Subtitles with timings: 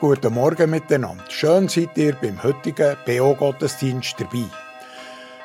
[0.00, 1.22] guten Morgen miteinander.
[1.28, 4.46] Schön seid ihr beim heutigen BO-Gottesdienst dabei.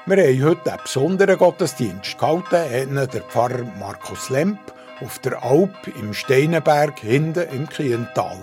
[0.06, 4.60] Wir haben heute einen besonderen Gottesdienst gehalten, der Pfarrer Markus Lemp
[5.02, 8.38] auf der Alp im Steinenberg hinten im Kiental.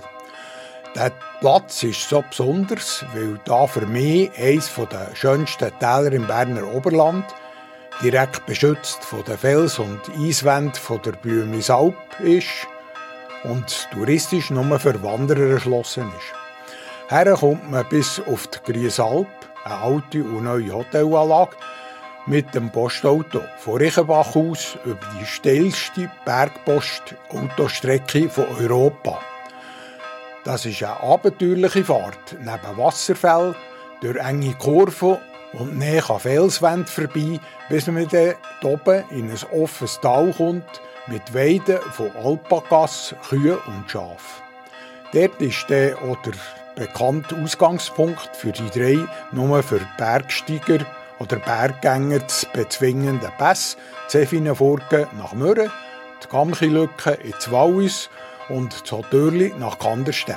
[0.95, 6.75] Der Platz ist so besonders, weil da für mich eines der schönsten Täler im Berner
[6.75, 7.25] Oberland,
[8.03, 12.69] direkt beschützt von den Fels- und Eiswänden der Blümlisalp ist
[13.45, 17.11] und touristisch nur für Wanderer erschlossen ist.
[17.11, 19.27] Her kommt man bis auf die Griesalp,
[19.65, 21.57] eine alte und neue Hotelanlage,
[22.27, 29.19] mit dem Postauto von Reichenbach aus über die steilste Bergpost-Autostrecke von Europa.
[30.45, 33.57] Das ist eine abenteuerliche Fahrt neben Wasserfällen,
[34.01, 35.19] durch enge Kurven
[35.53, 41.35] und näher an Felswände vorbei, bis man dann oben in ein offenes Tal kommt mit
[41.35, 44.43] Weiden von Alpakas, Kühen und Schafen.
[45.13, 45.97] Dort ist der
[46.77, 48.99] bekannte Ausgangspunkt für die drei
[49.33, 50.87] nur für Bergsteiger
[51.19, 53.77] oder Berggänger zu bezwingenden Pässe,
[54.09, 55.71] Zefinenfurgen nach Mürren,
[56.23, 58.09] die Gamchilücke ins Wallis
[58.49, 60.37] und das Türli nach Kandersteg.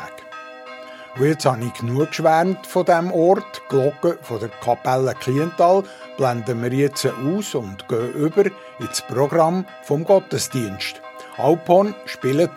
[1.18, 3.46] Und jetzt habe ich genug geschwärmt von diesem Ort.
[3.56, 5.84] Die Glocke von der Kapelle Kliental
[6.18, 8.44] blenden wir jetzt aus und gehen über
[8.80, 11.02] ins Programm vom Gottesdienst.
[11.38, 12.50] Alphorn spielen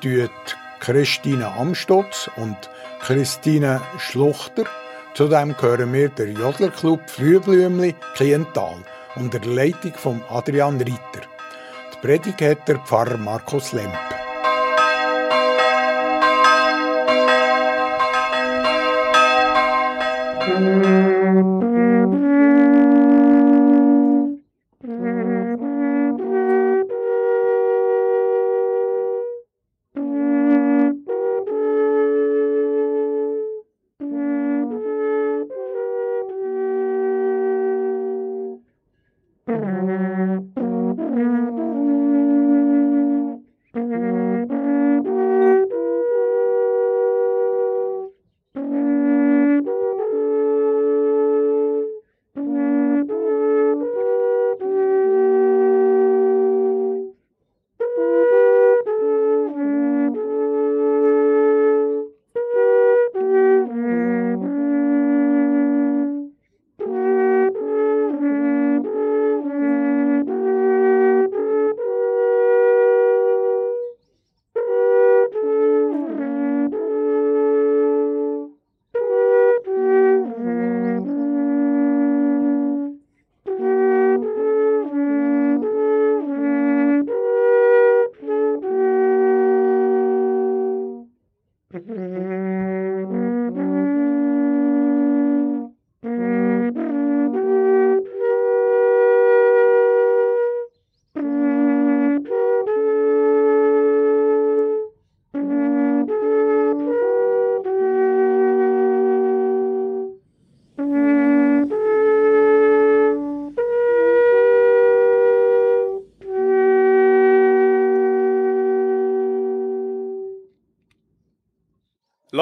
[0.80, 2.56] Christine Amstutz und
[3.00, 4.64] Christine Schluchter.
[5.14, 8.76] Zudem gehören wir der Jodlerclub Frühblümli Kliental
[9.16, 11.26] unter der Leitung von Adrian Ritter.
[11.92, 13.98] Die Predigt hat der Pfarrer Markus Lemp.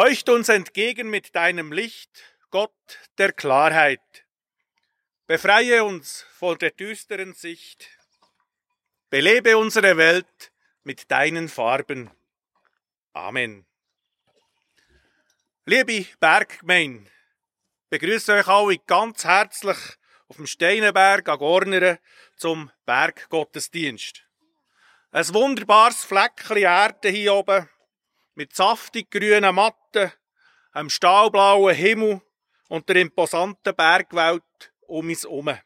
[0.07, 2.71] Leucht uns entgegen mit deinem Licht, Gott
[3.19, 4.25] der Klarheit.
[5.27, 7.89] Befreie uns vor der düsteren Sicht.
[9.11, 10.53] Belebe unsere Welt
[10.85, 12.13] mit deinen Farben.
[13.15, 13.67] Amen.
[15.65, 17.11] Liebe Berggemein,
[17.91, 19.79] begrüße euch alle ganz herzlich
[20.29, 21.99] auf dem Steinenberg an
[22.37, 24.23] zum Berggottesdienst.
[25.11, 27.69] Ein wunderbares Fleckchen Erde hier oben
[28.37, 30.13] mit saftig grünen Matten,
[30.73, 32.21] einem stahlblauen Himmel
[32.69, 34.43] und der imposanten Bergwelt
[34.87, 35.59] um uns herum.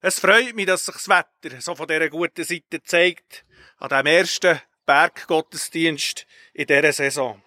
[0.00, 3.44] Es freut mich, dass sich das Wetter so von dieser guten Seite zeigt,
[3.78, 7.40] an dem ersten Berggottesdienst in dieser Saison.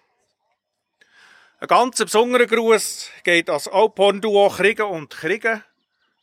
[1.60, 5.62] Ein ganz besonderer Gruß geht als Alphorn-Duo Kriegen und Kriegen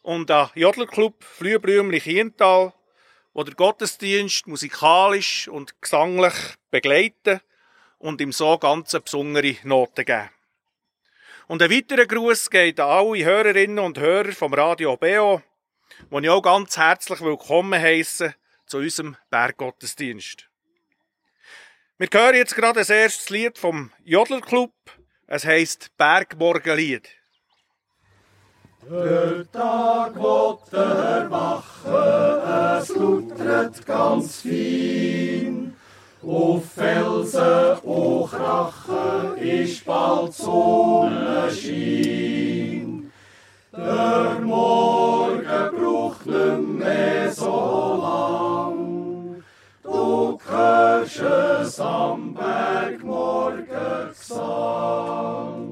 [0.02, 2.74] und an Jodlerclub Flühbrümli Kiental,
[3.34, 6.34] wo der Gottesdienst musikalisch und gesanglich
[6.72, 7.42] begleiten
[8.02, 10.30] und ihm so ganz besondere Noten geben.
[11.48, 15.42] Und ein weiterer Gruß geht an alle Hörerinnen und Hörer vom Radio BO,
[16.10, 18.34] wo ich auch ganz herzlich willkommen heiße
[18.66, 20.48] zu unserem Berggottesdienst.
[21.98, 24.74] Wir hören jetzt gerade das erste Lied vom Jodlerclub.
[25.28, 27.08] Es heisst Bergmorgenlied.
[28.90, 35.76] Der Tag wird erwachen, es lutert ganz fein.
[36.24, 43.12] Auf Felsen und Krachen ist bald Sonnenschein.
[43.76, 45.42] Der Morgen
[45.76, 49.44] braucht nicht mehr so lang.
[49.82, 55.71] Du hörst es am Berg Morgengesang.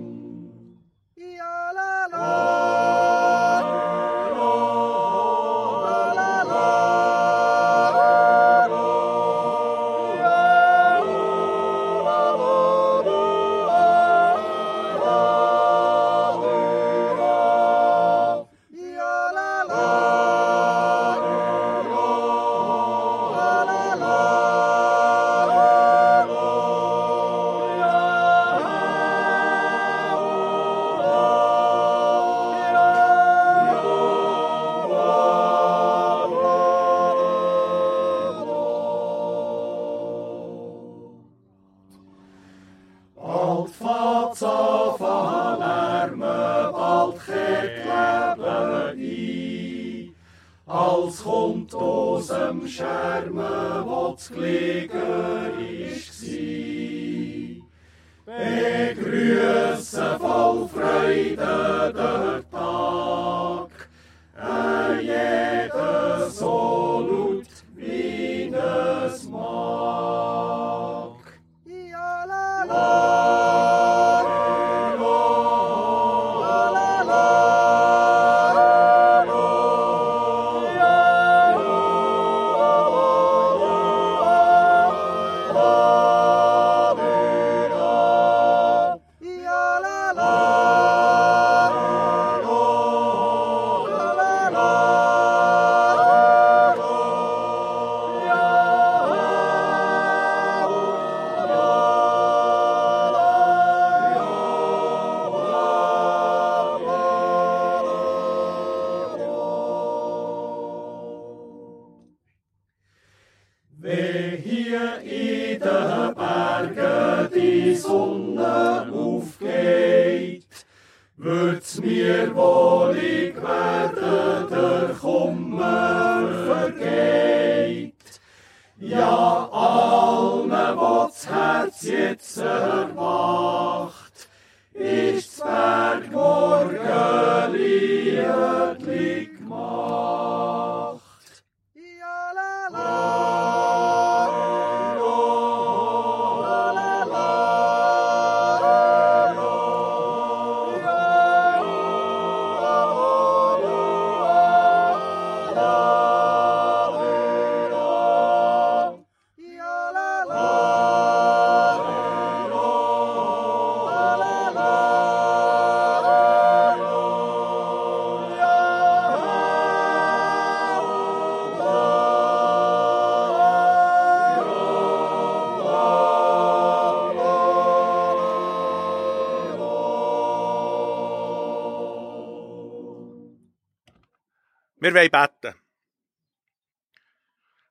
[184.90, 185.56] Wir wollen beten.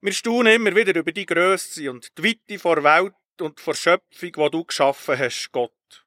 [0.02, 4.32] Wir staunen immer wieder über die Größe und die Weite vor Welt und vor Schöpfung,
[4.32, 6.06] die du geschaffen hast, Gott.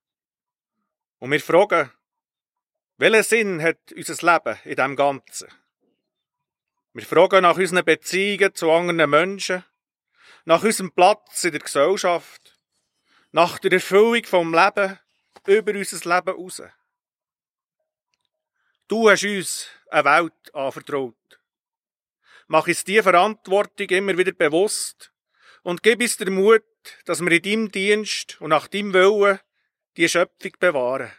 [1.20, 1.92] Und wir fragen,
[2.96, 5.50] welchen Sinn hat unser Leben in dem Ganzen?
[6.94, 9.66] Wir fragen nach unseren Beziehungen zu anderen Menschen,
[10.46, 12.58] nach unserem Platz in der Gesellschaft,
[13.34, 14.98] nach der Erfüllung vom Leben
[15.46, 16.62] über unser Leben hinaus.
[18.92, 21.16] Du hast uns eine Welt anvertraut.
[22.48, 25.14] Mach uns diese Verantwortung immer wieder bewusst
[25.64, 26.66] und gib uns den Mut,
[27.06, 29.40] dass wir in deinem Dienst und nach deinem Willen
[29.96, 31.14] die Schöpfung bewahren.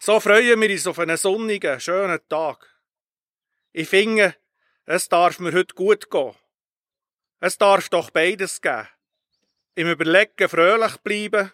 [0.00, 2.68] So freuen wir uns auf einen sonnigen, schönen Tag.
[3.70, 4.34] Ich finde,
[4.86, 6.34] es darf mir heute gut gehen.
[7.38, 8.88] Es darf doch beides geben.
[9.76, 11.52] Im Überlegen fröhlich bleiben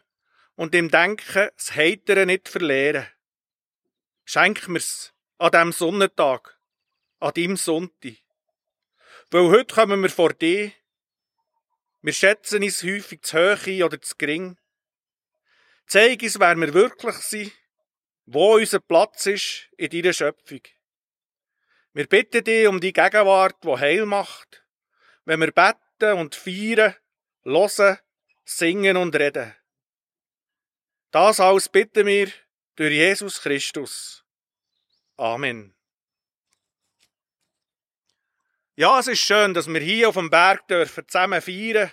[0.54, 3.08] und im Denken das Heitere nicht verlieren.
[4.30, 6.58] Schenk mir's an diesem Sonnentag,
[7.18, 8.18] an deinem Sonntag.
[9.30, 10.70] Weil heute kommen wir vor dir.
[12.02, 14.58] Wir schätzen uns häufig zu hoch oder zu gering.
[15.86, 17.52] Zeig uns, wer wir wirklich sind,
[18.26, 20.60] wo unser Platz ist in deiner Schöpfung.
[21.94, 24.62] Wir bitten dich um die Gegenwart, die Heil macht,
[25.24, 26.94] wenn wir beten und feiern,
[27.44, 27.98] hören,
[28.44, 29.56] singen und reden.
[31.12, 32.30] Das alles bitten wir
[32.78, 34.24] durch Jesus Christus.
[35.16, 35.74] Amen.
[38.76, 41.90] Ja, es ist schön, dass wir hier auf dem Berg dürfen zusammen feiern,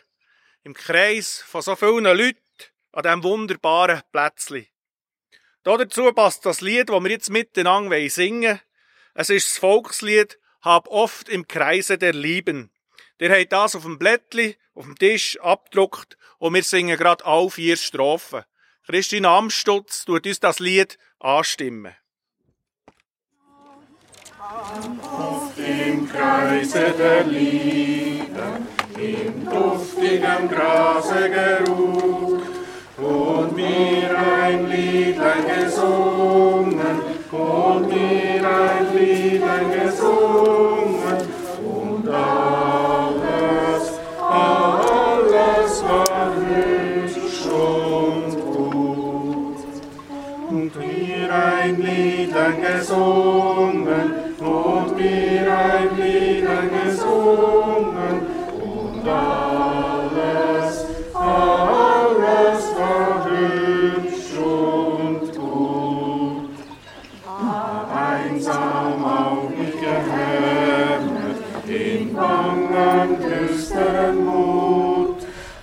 [0.63, 2.37] im Kreis von so vielen Leuten
[2.91, 4.67] an diesem wunderbaren Plätzchen.
[5.63, 8.61] Dazu passt das Lied, das wir jetzt miteinander singen wollen.
[9.15, 12.71] Es ist das Volkslied Hab oft im Kreise der Lieben.
[13.19, 17.49] Der hat das auf dem Blättli, auf dem Tisch abgedruckt und wir singen gerade all
[17.49, 18.45] vier Strophen.
[18.87, 21.95] Christine Amstutz tut uns das Lied anstimmen.
[25.01, 28.61] Oft im Kreise der Liebe,
[28.95, 32.43] im duftigen Grase geruht
[32.97, 37.01] und mir ein Liedlein gesungen
[37.31, 41.04] und mir ein Liedlein gesungen
[52.45, 58.17] Liedlein gesungen und mir ein Liedlein gesungen
[58.61, 66.49] und alles, alles war hübsch und gut.
[67.95, 71.37] Einsam auch nicht gehemmet
[71.67, 75.17] in bangen, düsteren Mut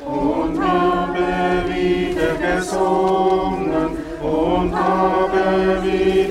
[0.05, 1.25] und habe
[1.69, 6.22] wieder gesungen und habe wieder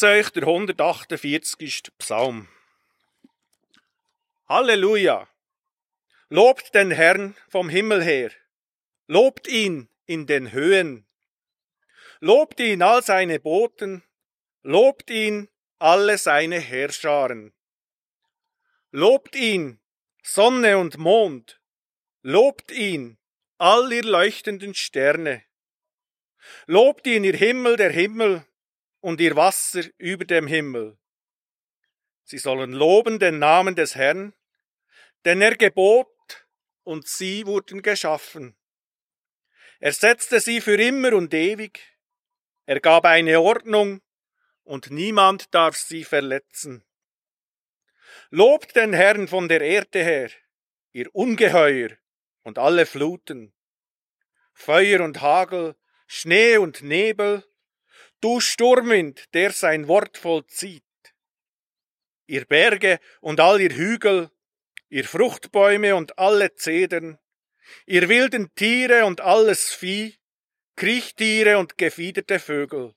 [0.00, 1.82] Lese euch der 148.
[1.98, 2.48] Psalm.
[4.48, 5.28] Halleluja!
[6.30, 8.30] Lobt den Herrn vom Himmel her.
[9.08, 11.06] Lobt ihn in den Höhen.
[12.20, 14.02] Lobt ihn all seine Boten.
[14.62, 17.52] Lobt ihn alle seine Herrscharen.
[18.92, 19.80] Lobt ihn
[20.22, 21.60] Sonne und Mond.
[22.22, 23.18] Lobt ihn
[23.58, 25.44] all ihr leuchtenden Sterne.
[26.64, 28.46] Lobt ihn ihr Himmel der Himmel
[29.00, 30.98] und ihr Wasser über dem Himmel.
[32.24, 34.34] Sie sollen loben den Namen des Herrn,
[35.24, 36.46] denn er gebot
[36.84, 38.56] und sie wurden geschaffen.
[39.80, 41.80] Er setzte sie für immer und ewig,
[42.66, 44.00] er gab eine Ordnung
[44.62, 46.84] und niemand darf sie verletzen.
[48.30, 50.30] Lobt den Herrn von der Erde her,
[50.92, 51.90] ihr Ungeheuer
[52.42, 53.52] und alle Fluten,
[54.52, 55.74] Feuer und Hagel,
[56.06, 57.44] Schnee und Nebel,
[58.20, 60.84] du Sturmwind, der sein Wort vollzieht.
[62.26, 64.30] Ihr Berge und all ihr Hügel,
[64.88, 67.18] ihr Fruchtbäume und alle Zedern,
[67.86, 70.16] ihr wilden Tiere und alles Vieh,
[70.76, 72.94] Kriechtiere und gefiederte Vögel,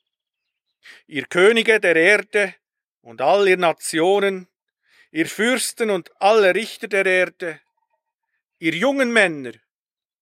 [1.08, 2.56] ihr Könige der Erde
[3.02, 4.48] und all ihr Nationen,
[5.12, 7.60] ihr Fürsten und alle Richter der Erde,
[8.60, 9.54] ihr jungen Männer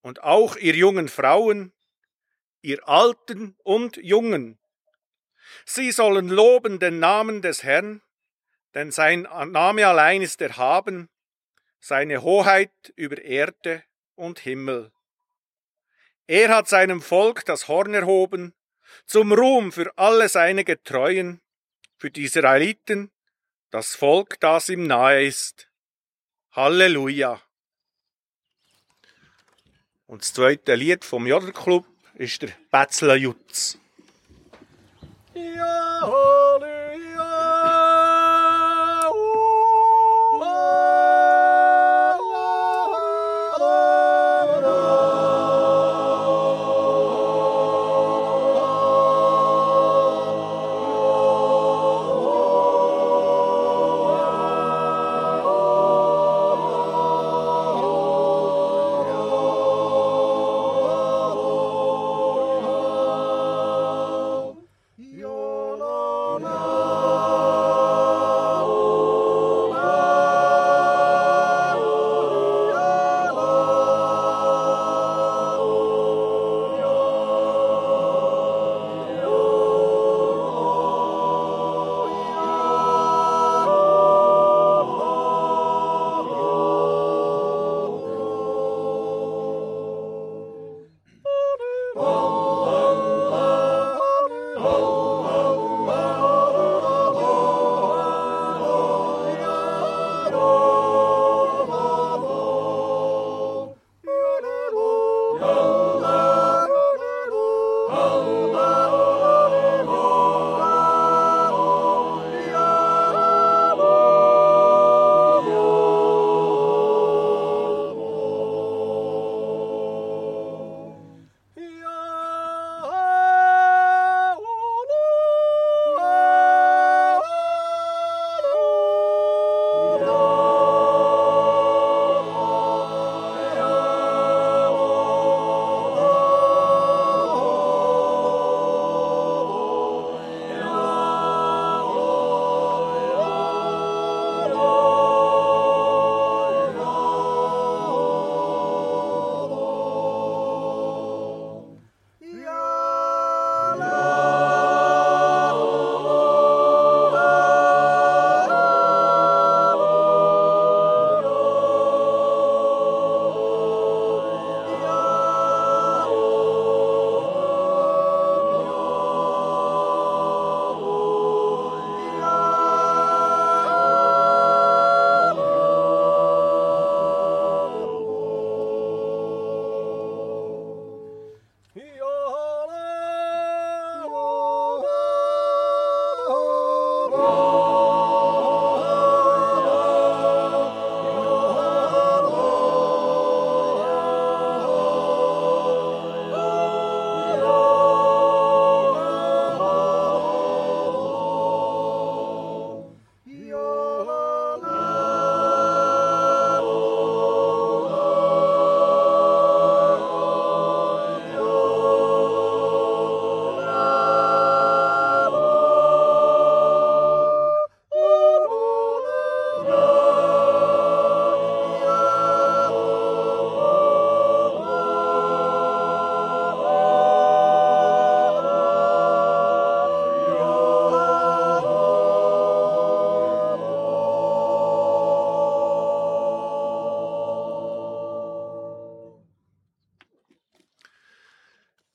[0.01, 1.74] und auch ihr jungen Frauen,
[2.62, 4.61] ihr Alten und Jungen.
[5.65, 8.01] Sie sollen loben den Namen des Herrn,
[8.74, 11.10] denn sein Name allein ist erhaben,
[11.79, 13.83] seine Hoheit über Erde
[14.15, 14.91] und Himmel.
[16.27, 18.53] Er hat seinem Volk das Horn erhoben,
[19.05, 21.41] zum Ruhm für alle seine Getreuen,
[21.98, 23.12] für die Israeliten,
[23.69, 25.69] das Volk, das ihm nahe ist.
[26.51, 27.41] Halleluja.
[30.07, 33.77] Und das zweite Lied vom Jodelclub ist der Betzler Jutz.
[35.33, 36.80] Ja, Halleluja.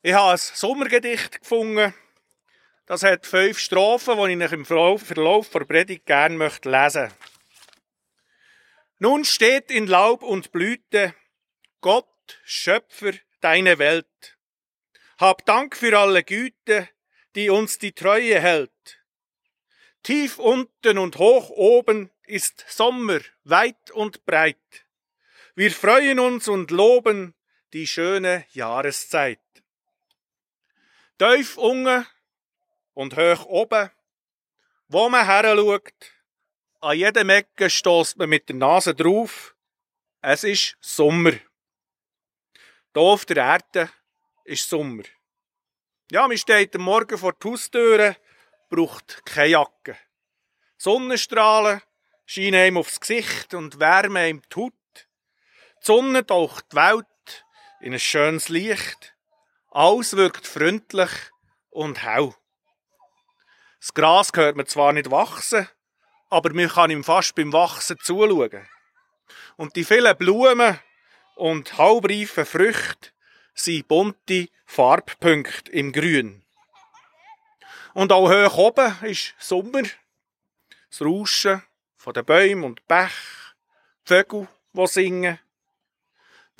[0.06, 1.92] Ich habe ein Sommergedicht gefunden.
[2.86, 7.12] Das hat fünf Strophen, die ich im Verlauf der Predigt gerne möchte lesen
[9.00, 11.12] Nun steht in Laub und Blüte
[11.80, 14.38] Gott, Schöpfer, deine Welt.
[15.18, 16.88] Hab Dank für alle Güte,
[17.34, 19.02] die uns die Treue hält.
[20.04, 24.86] Tief unten und hoch oben ist Sommer, weit und breit.
[25.56, 27.34] Wir freuen uns und loben
[27.72, 29.40] die schöne Jahreszeit.
[31.18, 32.06] Tief unten
[32.92, 33.90] und hoch oben,
[34.88, 36.12] wo man her schaut,
[36.82, 39.56] an jedem Ecke stößt man mit der Nase drauf.
[40.20, 41.32] Es ist Sommer.
[41.32, 43.90] Hier auf der Erde
[44.44, 45.04] ist Sommer.
[46.10, 48.16] Ja, man steht am Morgen vor die Haustüre,
[48.68, 49.96] braucht keine Jacke.
[50.76, 51.80] Sonnenstrahlen
[52.26, 54.72] scheinen ihm aufs Gesicht und wärmen ihm die Haut.
[54.94, 57.46] Die Sonne taucht die Welt
[57.80, 59.15] in ein schönes Licht.
[59.76, 61.10] Alles wirkt freundlich
[61.68, 62.32] und hell.
[63.78, 65.68] Das Gras hört man zwar nicht wachsen,
[66.30, 68.66] aber man kann ihm fast beim Wachsen zuschauen.
[69.58, 70.80] Und die vielen Blumen
[71.34, 73.10] und halbreifen Früchte
[73.52, 76.42] sind bunte Farbpunkte im Grün.
[77.92, 79.82] Und auch hoch oben ist Sommer.
[80.88, 81.62] Das Rauschen
[81.98, 83.12] von den Bäumen und Bächen,
[84.08, 85.38] die Vögel, die singen.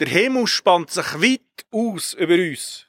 [0.00, 2.85] Der Himmel spannt sich weit aus über uns.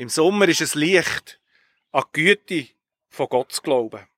[0.00, 1.38] Im Sommer ist es Licht,
[1.92, 2.68] an die Güte
[3.10, 4.08] von Gott zu glauben.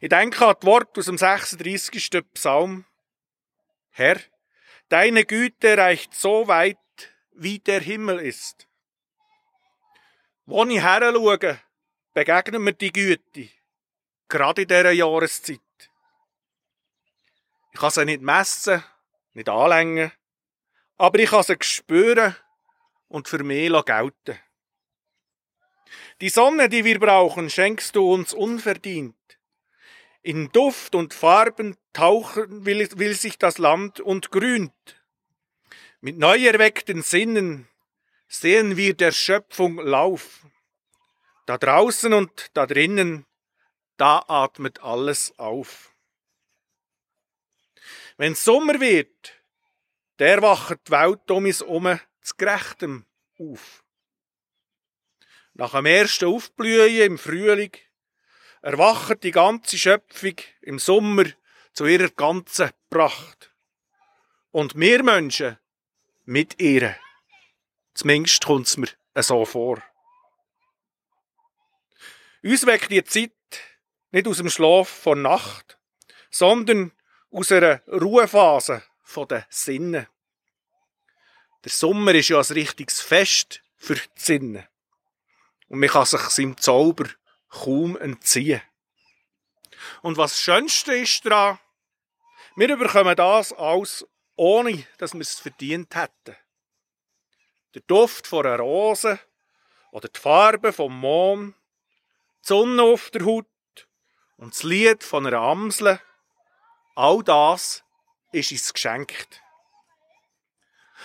[0.00, 2.24] Ich denke an das Wort aus dem 36.
[2.34, 2.84] Psalm.
[3.90, 4.18] Herr,
[4.88, 6.78] deine Güte reicht so weit,
[7.30, 8.66] wie der Himmel ist.
[10.46, 11.60] Wo ich her schaue,
[12.12, 13.50] begegnen mir die Güte,
[14.26, 15.60] gerade in dieser Jahreszeit.
[17.72, 18.82] Ich kann sie nicht messen,
[19.32, 20.10] nicht anlängen,
[20.96, 22.34] aber ich kann sie spüren
[23.10, 24.38] und für mich gelten.
[26.20, 29.16] Die Sonne, die wir brauchen, schenkst du uns unverdient.
[30.22, 35.02] In Duft und Farben tauchen will, will sich das Land und grünt.
[36.00, 37.68] Mit neu erweckten Sinnen
[38.28, 40.46] sehen wir der Schöpfung Lauf.
[41.46, 43.26] Da draußen und da drinnen,
[43.96, 45.94] da atmet alles auf.
[48.18, 49.32] Wenn Sommer wird,
[50.18, 51.98] der wacht die Welt um uns herum
[52.30, 53.06] zu Gerechtem
[53.38, 53.84] auf.
[55.54, 57.72] Nach dem ersten Aufblühen im Frühling
[58.62, 61.24] erwacht die ganze Schöpfung im Sommer
[61.72, 63.54] zu ihrer ganzen Pracht.
[64.50, 65.58] Und wir Menschen
[66.24, 66.96] mit ihr.
[67.94, 69.82] Zumindest kommt es mir so vor.
[72.42, 73.32] Uns weckt die Zeit
[74.12, 75.78] nicht aus dem Schlaf von Nacht,
[76.30, 76.92] sondern
[77.30, 78.82] aus einer Ruhephase
[79.28, 80.08] der Sinne.
[81.64, 84.68] Der Sommer ist ja ein richtiges Fest für die Sinne.
[85.68, 87.08] Und man kann sich seinem Zauber
[87.48, 88.62] kaum entziehen.
[90.02, 91.58] Und was das Schönste ist daran,
[92.56, 96.36] wir bekommen das alles, ohne dass wir es verdient hätten.
[97.74, 99.20] Der Duft von einer Rose
[99.92, 101.54] oder die Farbe vom Mond,
[102.42, 103.46] die Sonne auf der Haut
[104.36, 106.00] und das Lied von einer Amsel,
[106.94, 107.84] all das
[108.32, 109.42] ist uns geschenkt.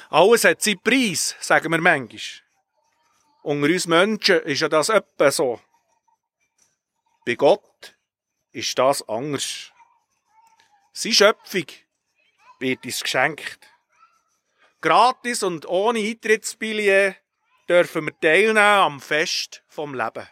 [0.10, 2.22] Alles hat seinen Preis, sagen wir manchmal.
[3.44, 5.62] Unter uns Menschen ist ja das etwa so.
[7.26, 7.96] Bei Gott
[8.52, 9.72] ist das anders.
[10.94, 11.66] Seine Schöpfung
[12.60, 13.60] wird uns geschenkt.
[14.82, 17.18] Gratis und ohne Eintrittsbillet
[17.68, 20.28] dürfen wir teilnehmen am Fest vom Leben.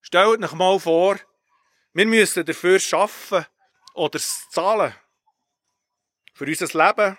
[0.00, 1.18] Stellt euch mal vor,
[1.92, 3.46] wir müssen dafür arbeiten
[3.94, 4.94] oder es zahlen.
[6.34, 7.18] Für unser Leben,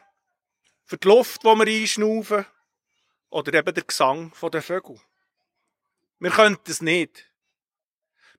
[0.93, 2.45] für die Luft, die wir einschnaufen
[3.32, 5.01] oder eben der Gesang der Vögel.
[6.19, 7.32] Wir könnten es nicht.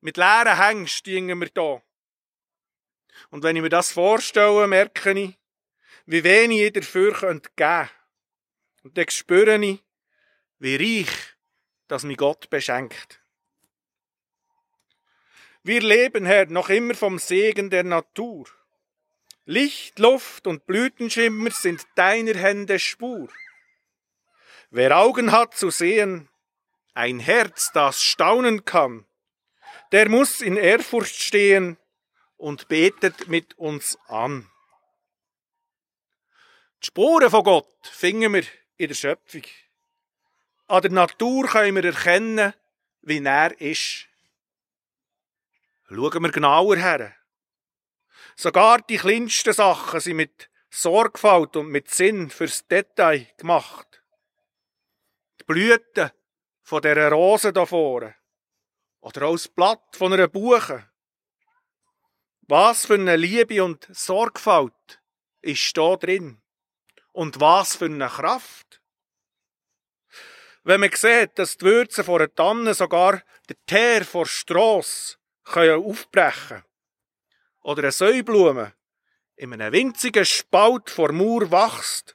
[0.00, 1.82] Mit leeren Hängen stehen wir da.
[3.30, 5.36] Und wenn ich mir das vorstelle, merke ich,
[6.06, 7.90] wie wenig ich dafür geben könnte.
[8.84, 9.82] Und dann spüre ich,
[10.60, 11.34] wie reich
[11.88, 13.20] das mich Gott beschenkt.
[15.64, 18.46] Wir leben, Herr, noch immer vom Segen der Natur.
[19.46, 23.28] Licht, Luft und Blütenschimmer sind deiner Hände Spur.
[24.70, 26.30] Wer Augen hat zu sehen,
[26.94, 29.04] ein Herz, das staunen kann,
[29.92, 31.76] der muss in Ehrfurcht stehen
[32.38, 34.50] und betet mit uns an.
[36.83, 38.44] Die Spuren von Gott finden wir
[38.78, 39.42] in der Schöpfung.
[40.68, 42.54] An der Natur können wir erkennen,
[43.02, 44.07] wie er ist.
[45.88, 47.14] Schauen wir genauer her.
[48.36, 54.02] Sogar die kleinsten Sachen sind mit Sorgfalt und mit Sinn fürs Detail gemacht.
[55.40, 56.10] die Blüten
[56.62, 58.16] von dieser Rose da vorne.
[59.00, 60.88] Oder auch das Blatt von einer Buche.
[62.42, 65.00] Was für eine Liebe und Sorgfalt
[65.42, 66.42] ist da drin?
[67.12, 68.80] Und was für eine Kraft?
[70.62, 74.26] Wenn man sieht, dass die Würze vor einer Tanne sogar den Teer vor
[75.76, 76.73] aufbrechen können.
[77.64, 78.74] Oder eine Säublume
[79.37, 82.14] in einem winzigen Spalt vor Mauer wächst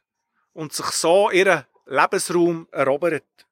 [0.54, 3.48] und sich so ihren Lebensraum erobert.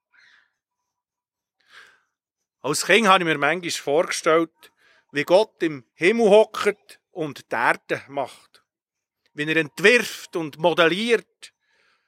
[2.61, 4.71] Als Kind habe ich mir manchmal vorgestellt,
[5.11, 8.63] wie Gott im Himmel hockt und die Erde macht.
[9.33, 11.51] Wie er entwirft und modelliert,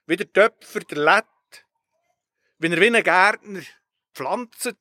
[0.06, 1.66] wie der Töpfer der Lett,
[2.60, 3.62] wie er wie ein Gärtner
[4.14, 4.76] pflanzt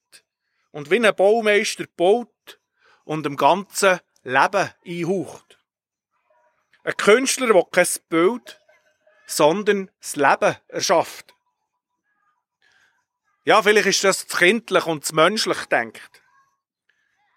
[0.71, 2.61] und wie ein Baumeister baut
[3.05, 5.59] und dem ganzen Leben einhaucht.
[6.85, 8.61] Ein Künstler, der kein Bild,
[9.27, 11.35] sondern das Leben erschafft.
[13.45, 16.23] Ja, vielleicht ist das zu kindlich und zu menschlich denkt.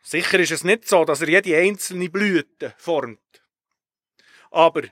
[0.04, 3.42] Sicher ist es nicht so, dass er jede einzelne Blüte formt.
[4.50, 4.84] Aber,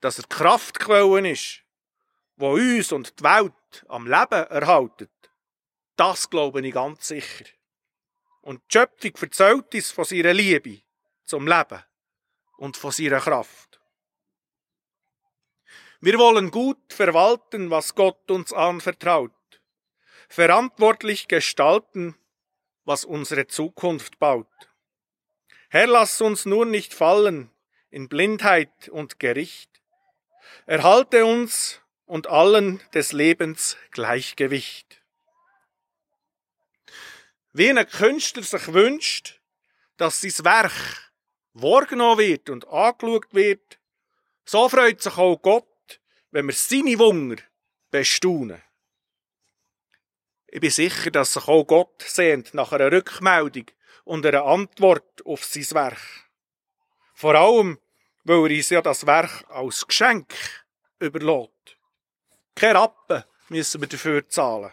[0.00, 1.60] dass er Kraftquelle ist,
[2.36, 5.10] wo uns und die Welt am Leben erhaltet,
[5.96, 7.44] das glaube ich ganz sicher.
[8.40, 10.80] Und die Schöpfung erzählt uns von seiner Liebe
[11.30, 11.82] zum Leben
[12.58, 13.80] und von seiner Kraft.
[16.00, 19.32] Wir wollen gut verwalten, was Gott uns anvertraut
[20.30, 22.16] verantwortlich gestalten,
[22.84, 24.46] was unsere Zukunft baut.
[25.68, 27.50] Herr, lass uns nur nicht fallen
[27.90, 29.82] in Blindheit und Gericht.
[30.66, 35.02] Erhalte uns und allen des Lebens Gleichgewicht.
[37.52, 39.40] Wie ein Künstler sich wünscht,
[39.96, 41.09] dass sein Werk
[41.62, 43.78] wahrgenommen wird und angeschaut wird,
[44.44, 47.42] so freut sich auch Gott, wenn wir seine Wunder
[47.90, 48.62] bestaunen.
[50.48, 53.66] Ich bin sicher, dass sich auch Gott sehnt nach einer Rückmeldung
[54.04, 56.00] und einer Antwort auf sein Werk.
[57.14, 57.78] Vor allem,
[58.24, 60.34] weil er uns ja das Werk als Geschenk
[60.98, 61.76] überlässt.
[62.54, 64.72] Kein Rappen müssen wir dafür zahlen.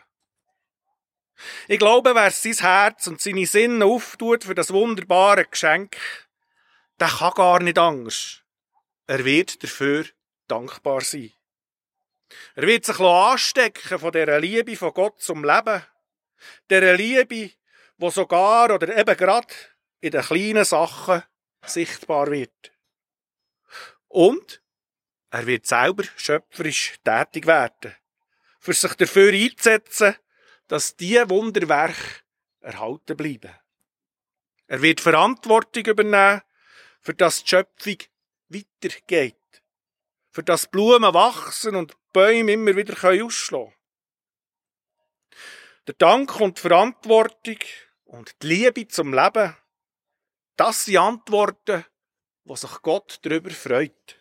[1.68, 5.96] Ich glaube, wer sein Herz und seine Sinne auftut für das wunderbare Geschenk,
[7.00, 8.44] der kann gar nicht Angst.
[9.06, 10.06] Er wird dafür
[10.48, 11.32] dankbar sein.
[12.56, 15.84] Er wird sich anstecken von dieser Liebe von Gott zum Leben.
[16.70, 17.52] Dieser Liebe,
[17.98, 19.54] wo sogar oder eben gerade
[20.02, 21.24] in den kleinen Sachen
[21.66, 22.72] sichtbar wird.
[24.08, 24.62] Und
[25.30, 27.96] er wird selber schöpferisch tätig werden,
[28.60, 30.16] für sich dafür einzusetzen,
[30.68, 32.24] dass diese Wunderwerke
[32.60, 33.54] erhalten bleiben.
[34.68, 36.42] Er wird Verantwortung übernehmen,
[37.02, 37.98] für das die Schöpfung
[38.50, 39.36] weitergeht,
[40.32, 43.74] für das Blumen wachsen und Bäume immer wieder ausschlagen können.
[45.88, 47.60] Der Dank und die Verantwortung
[48.06, 49.56] und die Liebe zum Leben,
[50.56, 51.86] das sind Antworten,
[52.44, 54.18] wo sich Gott darüber freut.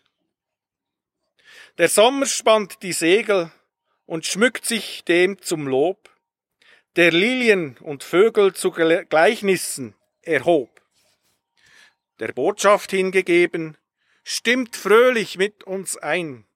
[1.79, 3.51] Der Sommer spannt die Segel
[4.07, 6.11] und schmückt sich dem zum Lob,
[6.97, 10.76] der Lilien und Vögel zu Gleichnissen erhob.
[12.19, 13.77] Der Botschaft hingegeben,
[14.25, 16.47] stimmt fröhlich mit uns ein.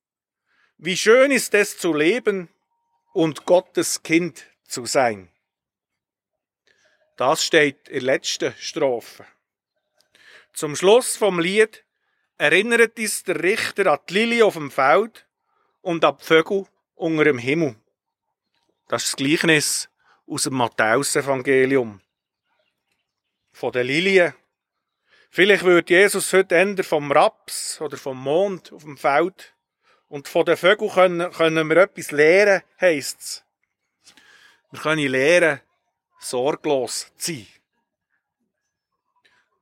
[0.79, 2.49] Wie schön ist es zu leben
[3.13, 5.31] und Gottes Kind zu sein.
[7.17, 9.27] Das steht in der letzten Strophe.
[10.55, 11.85] Zum Schluss vom Lied
[12.39, 15.27] erinnert uns der Richter an die Lilie auf dem Feld
[15.83, 17.77] und an die Vögel unter dem Himmel.
[18.89, 19.91] Das ist das Gleichnis
[20.27, 22.01] aus dem Matthäus-Evangelium.
[23.53, 24.35] Von der Lilie.
[25.33, 29.55] Vielleicht würde Jesus heute eher vom Raps oder vom Mond auf dem Feld
[30.09, 33.45] und von den Vögeln können, können wir etwas lernen, heisst es.
[34.73, 35.61] Wir können lernen,
[36.19, 37.47] sorglos zu sein.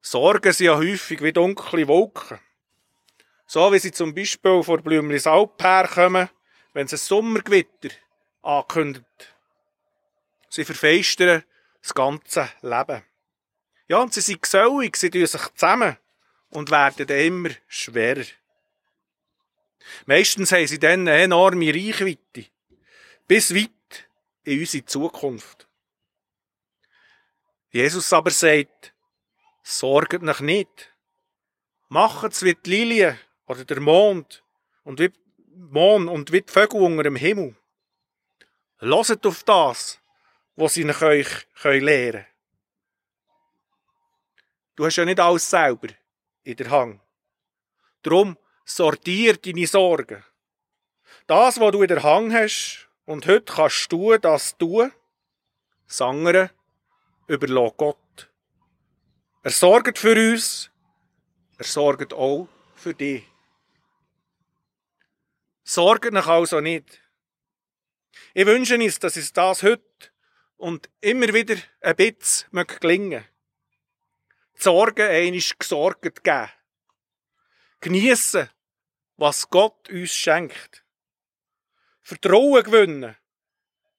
[0.00, 2.40] Sorgen sind ja häufig wie dunkle Wolken.
[3.46, 6.30] So wie sie zum Beispiel vor Blümlis Alp herkommen,
[6.72, 7.90] wenn es ein Sommergewitter
[8.40, 9.34] ankündigt.
[10.48, 11.44] Sie verfeistern
[11.82, 13.02] das ganze Leben.
[13.88, 15.96] Ja, und sie sind gesellig, sie tun sich zusammen
[16.50, 18.24] und werden immer schwerer.
[20.06, 22.50] Meistens haben sie dann eine enorme Reichweite.
[23.26, 23.70] Bis weit
[24.44, 25.66] in unsere Zukunft.
[27.70, 28.94] Jesus aber sagt,
[29.62, 30.94] sorgt euch nicht.
[31.88, 34.42] Macht es wie die Lilie oder der Mond
[34.84, 35.12] und wie
[35.54, 37.56] Mond und wie die Vögel unter dem Himmel.
[38.80, 39.98] Loset auf das,
[40.56, 42.26] was sie euch lehren können.
[44.78, 45.88] Du hast ja nicht alles selber
[46.44, 47.00] in der Hand.
[48.02, 50.24] Darum sortier deine Sorgen.
[51.26, 54.92] Das, was du in der Hand hast Und heute kannst du das tun.
[55.88, 56.52] Sangere
[57.26, 58.30] überlässt Gott.
[59.42, 60.70] Er sorgt für uns.
[61.56, 63.24] Er sorgt auch für dich.
[65.64, 67.00] Sorgt euch also nicht.
[68.32, 70.12] Ich wünsche uns, dass es das heute
[70.56, 73.24] und immer wieder ein bisschen gelingen
[74.58, 76.50] Die Sorgen einmal gesorgt geben.
[77.80, 78.50] Geniessen,
[79.16, 80.84] was Gott uns schenkt.
[82.00, 83.16] Vertrauen gewinnen.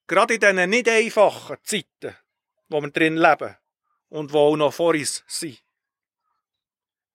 [0.07, 2.17] Gerade in diesen nicht einfachen Zeiten,
[2.67, 3.55] wo wir drin leben
[4.09, 5.63] und wo auch noch vor uns sind.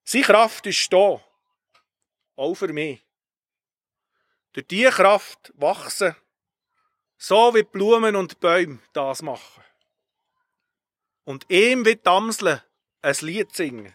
[0.05, 1.21] Seine Kraft ist da.
[2.37, 3.05] Auch für mich.
[4.53, 6.15] Durch diese Kraft wachsen,
[7.17, 9.65] so wie Blumen und Bäume das machen.
[11.25, 12.63] Und ihm wie die Amseln
[13.05, 13.93] ein Lied singen.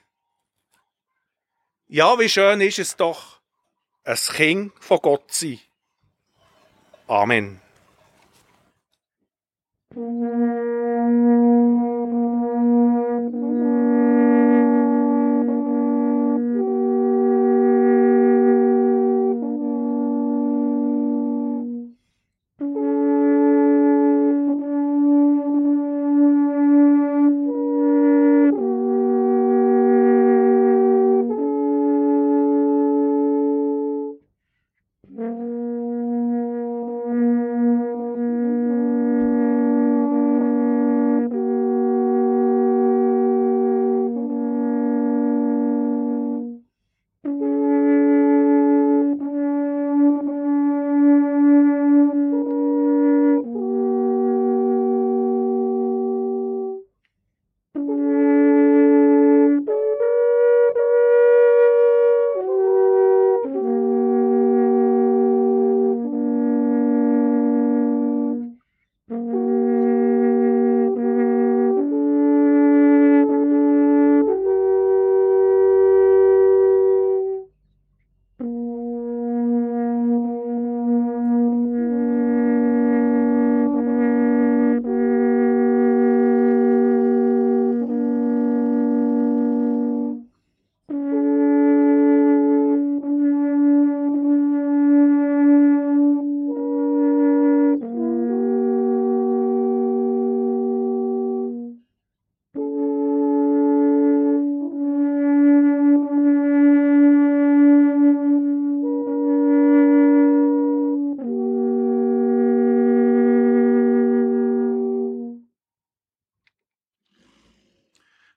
[1.87, 3.39] Ja, wie schön ist es doch,
[4.03, 5.59] ein Kind von Gott zu sein.
[7.07, 7.59] Amen.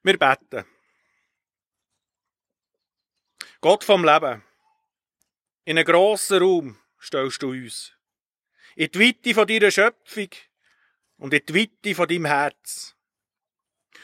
[0.04, 0.64] Wir beten.
[3.60, 4.42] Gott vom Leben,
[5.64, 7.92] in einen grossen Raum stellst du uns.
[8.74, 10.30] In die Weite von deiner Schöpfung
[11.18, 12.96] und in die Weite von deinem Herz.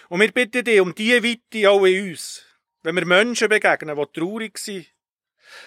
[0.09, 2.45] Und wir bitten dich um diese Weite auch in uns,
[2.83, 4.87] wenn wir Menschen begegnen, die traurig sind,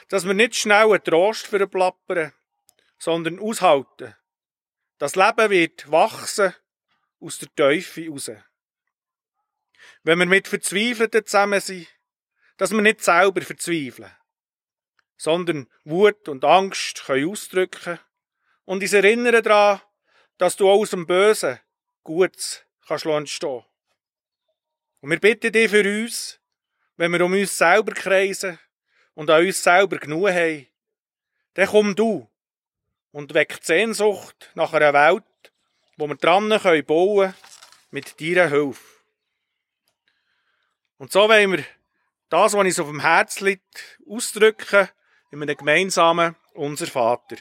[0.07, 2.31] dass wir nicht schnell einen Trost für plappern,
[2.97, 4.15] sondern aushalten.
[4.97, 6.55] Das Leben wird wachsen
[7.19, 8.31] aus der Teufel raus
[10.03, 11.87] wenn wir mit Verzweifelten zusammen sind,
[12.57, 14.11] dass wir nicht selber verzweifeln,
[15.17, 17.99] sondern Wut und Angst können ausdrücken
[18.65, 19.81] und uns erinnern daran,
[20.37, 21.59] dass du aus dem Bösen
[22.03, 23.63] Gutes kannst entstehen.
[25.01, 26.39] Und wir bitten dich für uns,
[26.97, 28.59] wenn wir um uns selber kreisen
[29.13, 30.67] und an uns selber genug haben,
[31.53, 32.27] dann komm du
[33.11, 35.23] und weck die Sehnsucht nach einer Welt,
[35.97, 37.35] wo wir dran bauen können
[37.89, 39.00] mit deiner Hilfe.
[41.01, 41.65] Und so wollen wir
[42.29, 44.87] das, was uns auf dem Herz liegt, ausdrücken
[45.31, 47.37] in einem gemeinsamen Unser Vater.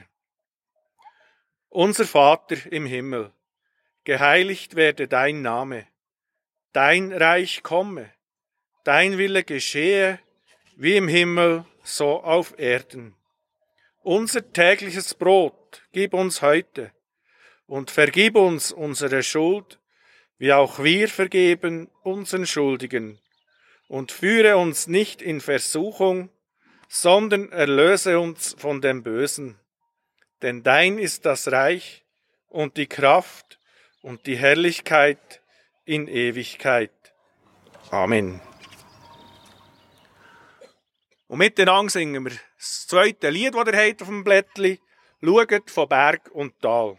[1.68, 3.34] Unser Vater im Himmel,
[4.04, 5.86] geheiligt werde dein Name,
[6.72, 8.10] dein Reich komme,
[8.84, 10.20] dein Wille geschehe,
[10.76, 13.14] wie im Himmel, so auf Erden.
[14.00, 16.92] Unser tägliches Brot gib uns heute
[17.66, 19.78] und vergib uns unsere Schuld,
[20.38, 23.20] wie auch wir vergeben unseren Schuldigen
[23.90, 26.30] und führe uns nicht in Versuchung,
[26.88, 29.58] sondern erlöse uns von dem Bösen.
[30.42, 32.04] Denn dein ist das Reich
[32.48, 33.58] und die Kraft
[34.00, 35.42] und die Herrlichkeit
[35.84, 36.92] in Ewigkeit.
[37.90, 38.40] Amen.
[41.26, 44.80] Und miteinander singen wir das zweite Lied, das ihr habt auf dem Blättli.
[45.20, 46.96] Schaut von Berg und Tal.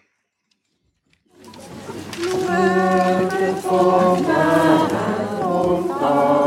[2.21, 6.40] Schaut von Berg und Tal.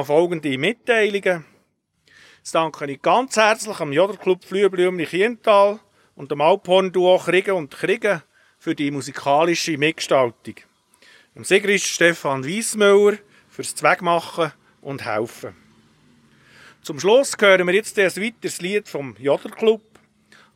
[0.00, 1.44] Noch folgende Mitteilungen.
[2.42, 5.78] Das danke ich ganz herzlich am Joderclub Flühlblümli Kiental
[6.16, 8.22] und dem Alphorn-Duo Kriegen und Kriegen
[8.58, 10.54] für die musikalische Mitgestaltung.
[11.34, 13.18] Dem Sigrist Stefan Wiesmüller
[13.50, 15.54] fürs Zweckmachen und Helfen.
[16.80, 19.82] Zum Schluss hören wir jetzt ein weiteres Lied vom Joderclub.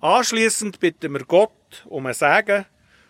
[0.01, 2.65] Anschließend bitten wir Gott um ein Segen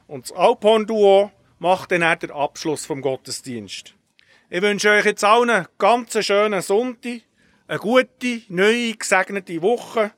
[0.09, 1.31] und das Alphorn-Duo
[1.61, 3.95] macht dann auch den Abschluss vom Gottesdienst.
[4.55, 7.23] Ich wünsche euch jetzt allen einen ganz schönen Sonntag,
[7.67, 10.13] eine gute, neue, gesegnete Woche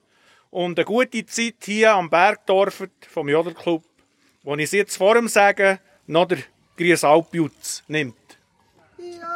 [0.50, 3.82] und eine gute Zeit hier am Bergdorf vom Joderclub,
[4.42, 6.40] wo ich jetzt vor dem Sagen noch der
[6.76, 8.14] Gries Alpjutz nimmt.
[8.98, 9.35] Oh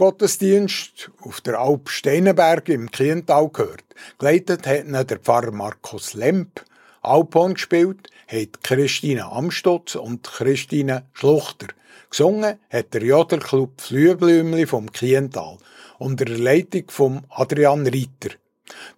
[0.00, 3.82] Alpgottesdienst auf der Alp Steinenberg im Kiental gehört.
[4.20, 6.64] Geleitet hat ihn der Pfarrer Markus Lemp.
[7.02, 11.66] Alphorn gespielt hat Christine Amstutz und Christine Schluchter.
[12.10, 15.58] Gesungen hat der Jodelclub Flüeblümli vom Kiental
[15.98, 18.36] unter der Leitung von Adrian Reiter.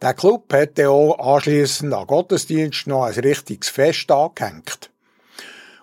[0.02, 4.90] Der Club hat auch anschliessend an Gottesdienst noch ein richtiges Fest angehängt.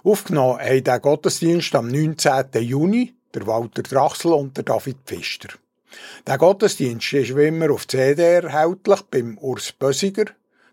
[0.03, 2.61] Aufgenommen haben den Gottesdienst am 19.
[2.61, 5.49] Juni der Walter Drachsel und der David Pfister.
[6.25, 10.25] Der Gottesdienst ist wie immer auf CD erhältlich beim Urs Bösiger,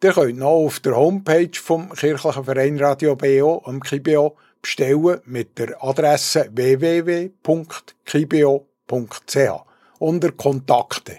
[0.00, 5.58] Ihr könnt noch auf der Homepage vom Kirchlichen Verein Radio BO am Kibio bestellen mit
[5.58, 7.34] der Adresse www.kibio.ch
[9.98, 11.18] unter Kontakte.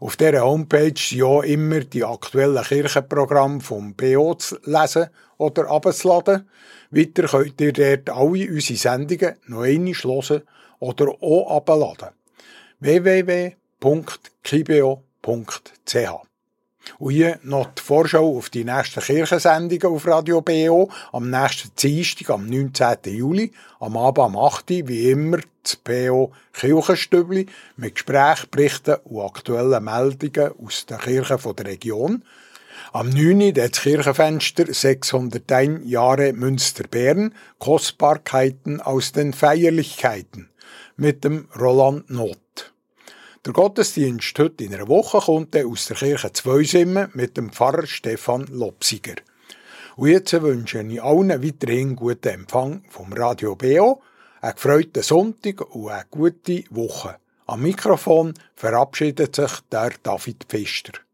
[0.00, 5.06] Auf dieser Homepage sind ja immer die aktuellen Kirchenprogramme vom BO zu lesen
[5.38, 6.50] oder abzuladen.
[6.90, 10.42] Weiter könnt ihr dort alle unsere Sendungen noch einmal hören
[10.80, 12.08] oder auch abladen.
[12.80, 13.56] www.kibio.ch
[16.98, 22.30] und hier noch die Vorschau auf die nächsten Kirchensendungen auf Radio BO am nächsten Dienstag,
[22.30, 22.96] am 19.
[23.06, 24.68] Juli, am Abend am 8.
[24.68, 31.66] wie immer das BO Kirchenstübli mit Gesprächen, Berichten und aktuellen Meldungen aus den Kirchen der
[31.66, 32.22] Region.
[32.92, 33.52] Am 9.
[33.52, 40.50] das Kirchenfenster 601 Jahre Münster-Bern, Kostbarkeiten aus den Feierlichkeiten
[40.96, 42.38] mit dem Roland Not.
[43.46, 48.44] Der Gottesdienst heute in einer Woche kommt aus der Kirche Zweisimmen mit dem Pfarrer Stefan
[48.46, 49.14] Lopsiger.
[49.94, 54.02] Und jetzt wünsche ich allen weiterhin guten Empfang vom Radio BO,
[54.40, 57.18] einen gefreuten Sonntag und eine gute Woche.
[57.46, 61.05] Am Mikrofon verabschiedet sich der David Pfister.